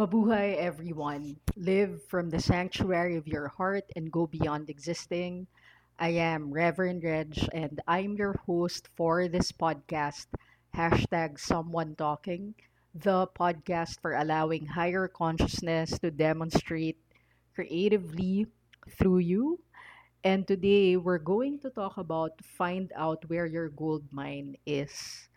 [0.00, 1.36] Mabuhay, everyone.
[1.56, 5.46] Live from the sanctuary of your heart and go beyond existing.
[5.98, 10.24] I am Reverend Reg, and I'm your host for this podcast,
[10.74, 12.54] hashtag Someone Talking,
[12.94, 16.96] the podcast for allowing higher consciousness to demonstrate
[17.54, 18.46] creatively
[18.96, 19.60] through you.
[20.24, 25.28] And today we're going to talk about find out where your gold mine is.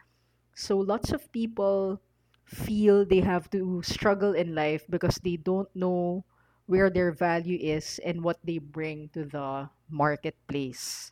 [0.56, 2.00] So, lots of people
[2.46, 6.26] feel they have to struggle in life because they don't know
[6.66, 11.12] where their value is and what they bring to the marketplace.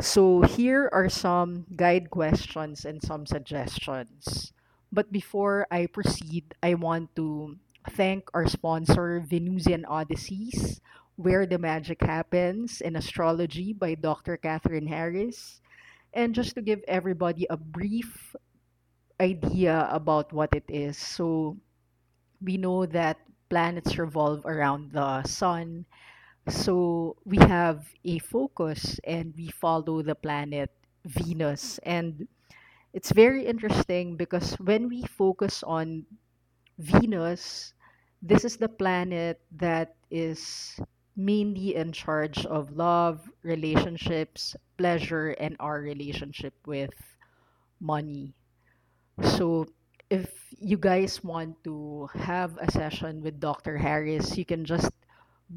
[0.00, 4.52] So, here are some guide questions and some suggestions.
[4.92, 7.58] But before I proceed, I want to
[7.90, 10.80] thank our sponsor, Venusian Odysseys,
[11.16, 14.36] Where the Magic Happens in Astrology by Dr.
[14.36, 15.60] Catherine Harris.
[16.14, 18.34] And just to give everybody a brief
[19.20, 20.96] idea about what it is.
[20.98, 21.56] So
[22.42, 23.18] we know that
[23.50, 25.86] planets revolve around the sun.
[26.48, 30.70] So we have a focus and we follow the planet
[31.06, 31.78] Venus.
[31.84, 32.28] And
[32.92, 36.06] it's very interesting because when we focus on
[36.78, 37.74] Venus,
[38.22, 40.78] this is the planet that is
[41.16, 46.94] mainly in charge of love, relationships, pleasure, and our relationship with
[47.80, 48.34] money.
[49.22, 49.66] So,
[50.10, 53.76] if you guys want to have a session with Dr.
[53.76, 54.90] Harris, you can just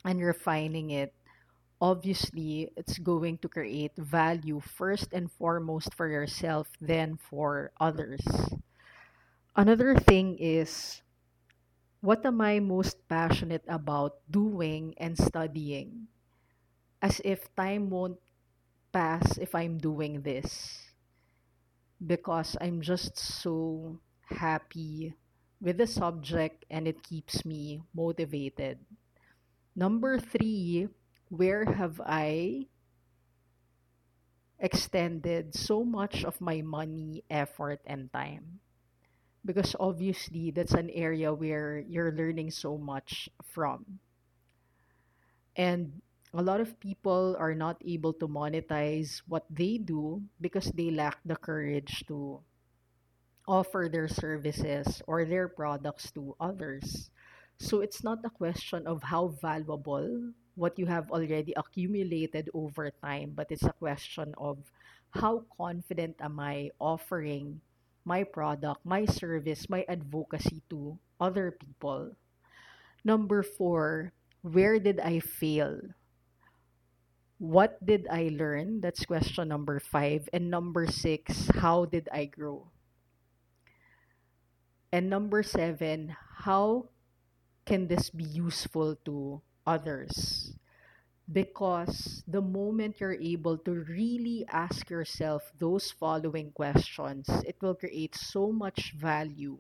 [0.05, 1.13] and refining it,
[1.81, 8.21] obviously it's going to create value first and foremost for yourself, then for others.
[9.57, 11.01] Another thing is
[12.01, 16.07] what am I most passionate about doing and studying?
[17.01, 18.21] As if time won't
[18.97, 20.89] pass if I'm doing this
[22.01, 25.13] because I'm just so happy
[25.61, 28.81] with the subject and it keeps me motivated.
[29.75, 30.89] Number three,
[31.29, 32.65] where have I
[34.57, 38.65] extended so much of my money, effort, and time?
[39.45, 44.01] Because obviously, that's an area where you're learning so much from.
[45.55, 46.01] And
[46.37, 51.17] a lot of people are not able to monetize what they do because they lack
[51.25, 52.37] the courage to
[53.49, 57.09] offer their services or their products to others.
[57.57, 63.33] So it's not a question of how valuable what you have already accumulated over time,
[63.33, 64.61] but it's a question of
[65.17, 67.61] how confident am I offering
[68.05, 72.13] my product, my service, my advocacy to other people.
[73.03, 74.13] Number four,
[74.45, 75.81] where did I fail?
[77.37, 78.81] What did I learn?
[78.81, 80.27] That's question number five.
[80.33, 82.71] And number six, how did I grow?
[84.91, 86.89] And number seven, how
[87.65, 90.53] can this be useful to others?
[91.29, 98.15] Because the moment you're able to really ask yourself those following questions, it will create
[98.15, 99.59] so much value.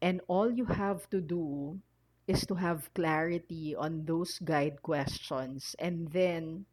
[0.00, 1.78] And all you have to do
[2.26, 6.64] is to have clarity on those guide questions and then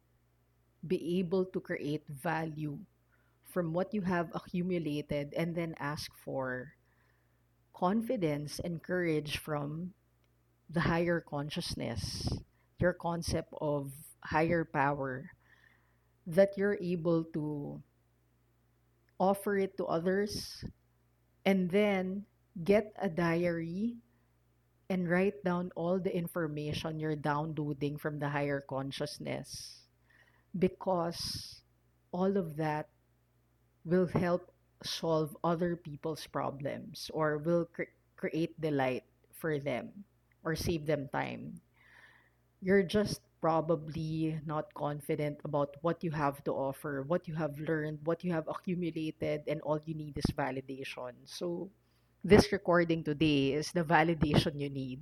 [0.86, 2.78] be able to create value
[3.44, 6.72] from what you have accumulated and then ask for
[7.74, 9.92] confidence and courage from
[10.70, 12.28] the higher consciousness,
[12.78, 13.92] your concept of
[14.24, 15.30] higher power,
[16.26, 17.82] that you're able to
[19.18, 20.64] offer it to others
[21.44, 22.24] and then
[22.64, 23.96] get a diary
[24.90, 29.82] and write down all the information you're downloading from the higher consciousness
[30.58, 31.60] because
[32.12, 32.88] all of that
[33.84, 34.52] will help
[34.84, 40.04] solve other people's problems or will cre- create delight for them
[40.44, 41.60] or save them time.
[42.62, 47.98] You're just probably not confident about what you have to offer, what you have learned,
[48.04, 51.12] what you have accumulated, and all you need is validation.
[51.26, 51.70] So,
[52.24, 55.00] this recording today is the validation you need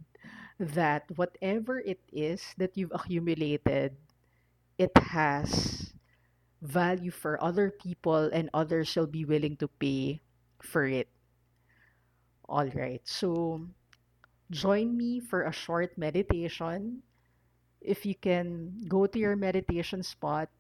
[0.58, 3.96] that whatever it is that you've accumulated,
[4.78, 5.93] it has
[6.62, 10.20] value for other people and others shall be willing to pay
[10.62, 11.08] for it.
[12.49, 13.00] All right.
[13.05, 13.66] So
[14.50, 17.02] join me for a short meditation.
[17.81, 20.50] If you can go to your meditation spot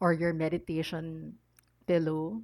[0.00, 1.38] or your meditation
[1.86, 2.42] pillow,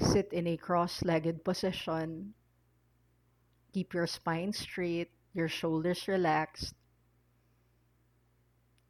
[0.00, 2.34] sit in a cross legged position,
[3.72, 6.74] keep your spine straight, your shoulders relaxed,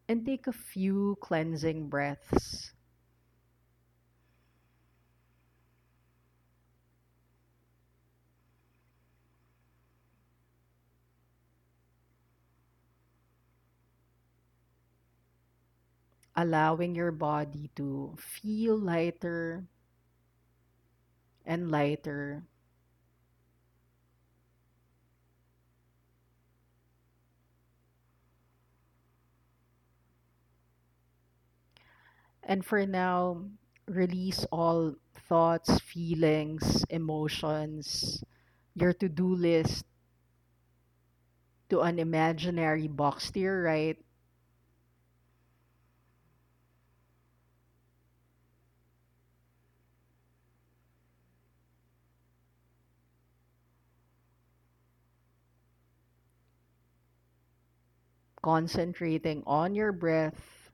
[0.08, 2.72] and take a few cleansing breaths.
[16.34, 19.68] Allowing your body to feel lighter
[21.46, 22.42] and lighter
[32.42, 33.46] And for now,
[33.88, 34.94] release all
[35.26, 38.22] thoughts, feelings, emotions,
[38.74, 39.86] your to do list
[41.70, 43.96] to an imaginary box to your right.
[58.42, 60.70] Concentrating on your breath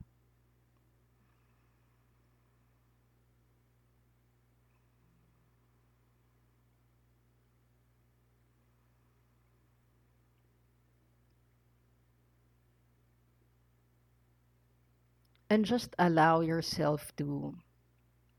[15.49, 17.55] and just allow yourself to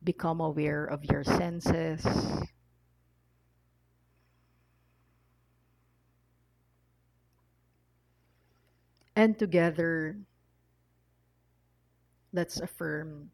[0.05, 2.07] become aware of your senses.
[9.19, 10.17] And together,
[12.33, 13.33] let's affirm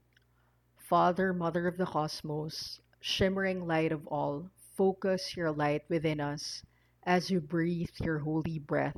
[0.79, 4.49] Father, Mother of the Cosmos, shimmering light of all,
[4.79, 6.63] focus your light within us
[7.03, 8.97] as you breathe your holy breath.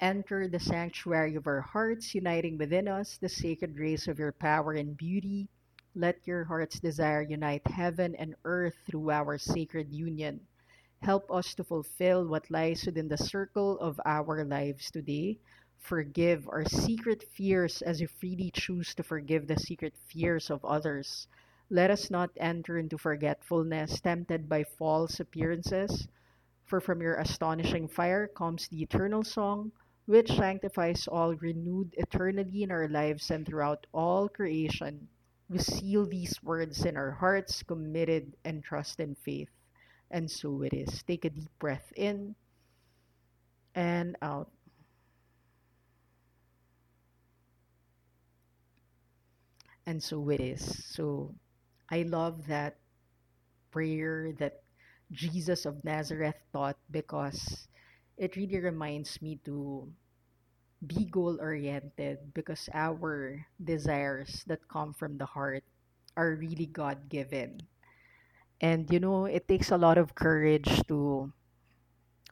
[0.00, 4.72] Enter the sanctuary of our hearts, uniting within us the sacred rays of your power
[4.72, 5.48] and beauty.
[5.94, 10.40] Let your heart's desire unite heaven and earth through our sacred union.
[11.02, 15.38] Help us to fulfill what lies within the circle of our lives today.
[15.80, 21.26] Forgive our secret fears as you freely choose to forgive the secret fears of others.
[21.70, 26.06] Let us not enter into forgetfulness, tempted by false appearances.
[26.66, 29.72] For from your astonishing fire comes the eternal song,
[30.06, 35.08] which sanctifies all, renewed eternally in our lives and throughout all creation.
[35.48, 39.50] We seal these words in our hearts, committed and trust in faith.
[40.10, 41.02] And so it is.
[41.02, 42.36] Take a deep breath in
[43.74, 44.50] and out.
[49.90, 50.62] And so it is.
[50.86, 51.34] So
[51.90, 52.78] I love that
[53.74, 54.62] prayer that
[55.10, 57.66] Jesus of Nazareth taught because
[58.16, 59.90] it really reminds me to
[60.86, 65.64] be goal oriented because our desires that come from the heart
[66.16, 67.66] are really God given.
[68.60, 71.32] And you know, it takes a lot of courage to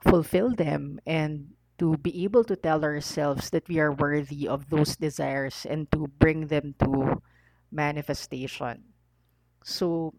[0.06, 4.94] fulfill them and to be able to tell ourselves that we are worthy of those
[4.94, 7.18] desires and to bring them to
[7.70, 8.84] manifestation.
[9.64, 10.14] So,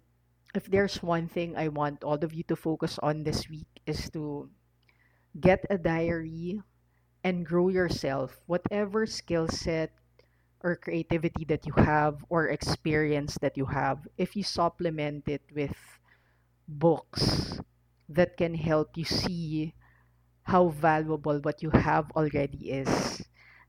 [0.56, 4.10] if there's one thing I want all of you to focus on this week is
[4.12, 4.50] to
[5.40, 6.62] get a diary
[7.24, 9.92] and grow yourself, whatever skill set
[10.62, 15.76] or creativity that you have or experience that you have, if you supplement it with
[16.68, 17.60] books
[18.10, 19.74] that can help you see
[20.44, 23.22] how valuable what you have already is.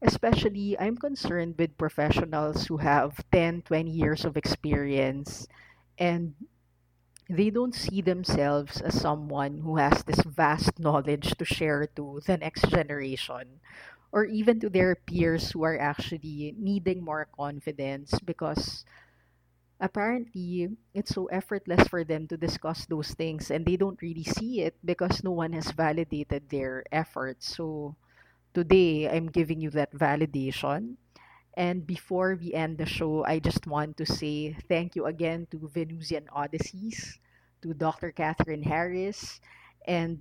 [0.03, 5.49] Especially, I'm concerned with professionals who have 10, 20 years of experience
[5.99, 6.35] and
[7.29, 12.37] they don't see themselves as someone who has this vast knowledge to share to the
[12.39, 13.61] next generation
[14.13, 18.85] or even to their peers who are actually needing more confidence because
[19.81, 24.61] apparently it's so effortless for them to discuss those things and they don't really see
[24.63, 27.57] it because no one has validated their efforts.
[27.57, 27.97] So
[28.55, 30.97] today I'm giving you that validation.
[31.55, 35.69] And before we end the show, I just want to say thank you again to
[35.73, 37.19] Venusian Odysseys,
[37.63, 38.13] to Dr.
[38.13, 39.41] Catherine Harris,
[39.87, 40.19] and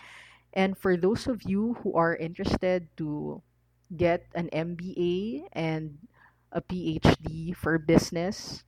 [0.54, 3.42] And for those of you who are interested to
[3.96, 5.98] get an MBA and
[6.52, 8.64] a PhD for business,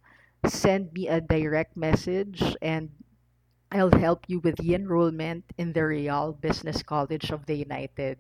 [0.46, 2.92] send me a direct message and
[3.72, 8.18] I'll help you with the enrollment in the Royale Business College of the United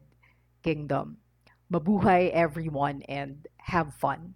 [0.64, 1.18] Kingdom.
[1.72, 4.36] Mabuhay everyone and have fun.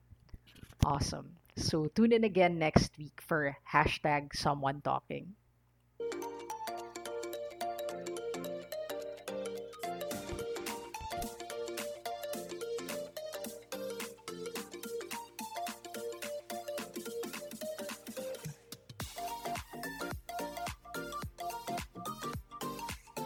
[0.85, 1.37] Awesome.
[1.55, 5.35] So tune in again next week for hashtag someone talking.